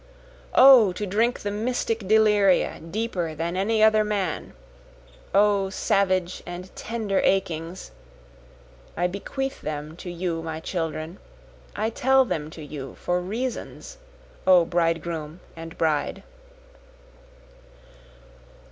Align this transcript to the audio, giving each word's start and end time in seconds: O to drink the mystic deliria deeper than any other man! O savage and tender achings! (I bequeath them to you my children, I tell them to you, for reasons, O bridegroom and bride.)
O 0.55 0.91
to 0.93 1.05
drink 1.05 1.41
the 1.41 1.51
mystic 1.51 1.99
deliria 1.99 2.79
deeper 2.91 3.35
than 3.35 3.55
any 3.55 3.83
other 3.83 4.03
man! 4.03 4.53
O 5.31 5.69
savage 5.69 6.41
and 6.43 6.75
tender 6.75 7.21
achings! 7.23 7.91
(I 8.97 9.05
bequeath 9.05 9.61
them 9.61 9.95
to 9.97 10.09
you 10.09 10.41
my 10.41 10.59
children, 10.59 11.19
I 11.75 11.91
tell 11.91 12.25
them 12.25 12.49
to 12.49 12.65
you, 12.65 12.95
for 12.95 13.21
reasons, 13.21 13.99
O 14.47 14.65
bridegroom 14.65 15.39
and 15.55 15.77
bride.) 15.77 16.23